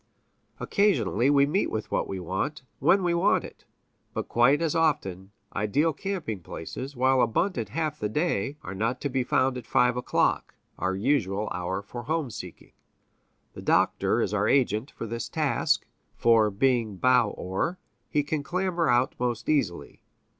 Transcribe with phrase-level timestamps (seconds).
[0.59, 3.65] Occasionally we meet with what we want, when we want it;
[4.15, 9.09] but quite as often, ideal camping places, while abundant half the day, are not to
[9.09, 12.71] be found at five o'clock, our usual hour for homeseeking.
[13.53, 17.77] The Doctor is our agent for this task, for, being bow oar,
[18.09, 20.01] he can clamber out most easily.